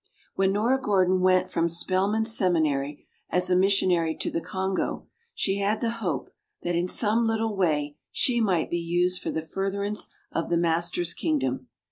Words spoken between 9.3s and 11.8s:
furtherance of the Master's kingdom.